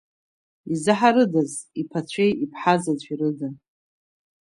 Изаҳарыдаз, 0.73 1.51
иԥацәеи 1.81 2.31
иԥҳазаҵәи 2.43 3.15
рыда. 3.19 3.49